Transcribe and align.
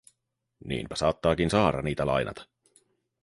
Niinpä 0.65 0.95
saattaakin 0.95 1.49
Saara 1.49 1.81
niitä 1.81 2.05
lainata. 2.07 2.45